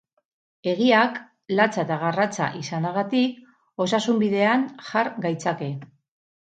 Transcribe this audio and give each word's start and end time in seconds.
Egiak, 0.69 1.19
latza 1.59 1.83
eta 1.83 1.99
garratza 2.05 2.49
izanagatik, 2.61 3.37
osasunbidean 3.87 4.67
jar 4.91 5.15
gaitzake. 5.29 5.73